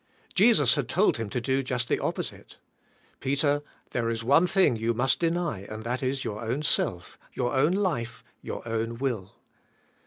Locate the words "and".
5.69-5.83